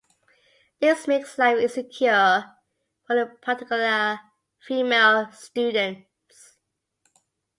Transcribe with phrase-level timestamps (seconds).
[0.79, 2.55] This makes life insecure
[3.05, 4.19] for in particular
[4.59, 6.57] female students.